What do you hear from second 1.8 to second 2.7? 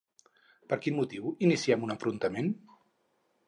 un enfrontament?